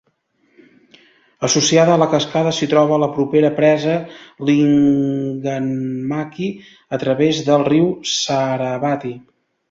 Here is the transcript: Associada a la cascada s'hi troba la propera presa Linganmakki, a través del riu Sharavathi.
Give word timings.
Associada 1.47 1.91
a 1.95 1.97
la 2.03 2.05
cascada 2.13 2.53
s'hi 2.59 2.67
troba 2.71 2.97
la 3.03 3.09
propera 3.17 3.51
presa 3.59 3.97
Linganmakki, 4.49 6.47
a 6.97 6.99
través 7.03 7.43
del 7.51 7.67
riu 7.69 7.91
Sharavathi. 8.13 9.13